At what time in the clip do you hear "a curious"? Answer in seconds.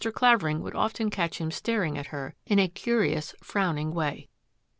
2.57-3.35